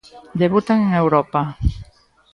Debutan 0.41 0.79
en 0.85 0.91
Europa. 1.03 1.41